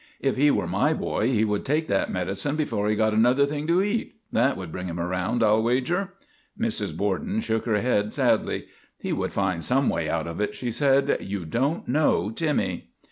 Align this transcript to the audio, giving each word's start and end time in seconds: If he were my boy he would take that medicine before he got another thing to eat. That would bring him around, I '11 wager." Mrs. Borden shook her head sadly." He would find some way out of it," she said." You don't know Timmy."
If 0.19 0.35
he 0.35 0.49
were 0.49 0.65
my 0.65 0.93
boy 0.95 1.27
he 1.29 1.45
would 1.45 1.63
take 1.63 1.85
that 1.87 2.11
medicine 2.11 2.55
before 2.55 2.89
he 2.89 2.95
got 2.95 3.13
another 3.13 3.45
thing 3.45 3.67
to 3.67 3.83
eat. 3.83 4.15
That 4.31 4.57
would 4.57 4.71
bring 4.71 4.87
him 4.87 4.99
around, 4.99 5.43
I 5.43 5.49
'11 5.49 5.63
wager." 5.63 6.13
Mrs. 6.59 6.97
Borden 6.97 7.39
shook 7.39 7.65
her 7.67 7.79
head 7.79 8.11
sadly." 8.11 8.65
He 9.03 9.13
would 9.13 9.31
find 9.31 9.63
some 9.63 9.89
way 9.89 10.09
out 10.09 10.25
of 10.25 10.41
it," 10.41 10.55
she 10.55 10.71
said." 10.71 11.17
You 11.21 11.45
don't 11.45 11.87
know 11.87 12.31
Timmy." 12.31 12.89